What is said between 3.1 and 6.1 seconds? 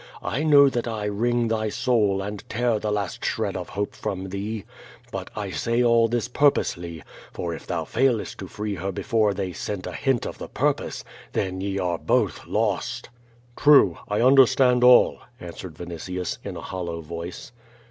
shred of hope from thee. But I say all